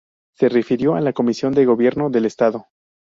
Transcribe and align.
Se 0.35 0.49
refirió 0.49 0.95
a 0.95 0.99
la 0.99 1.13
Comisión 1.13 1.53
de 1.53 1.63
Gobierno 1.63 2.09
del 2.09 2.25
Estado. 2.25 2.65